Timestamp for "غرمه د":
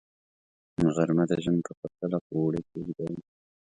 0.95-1.31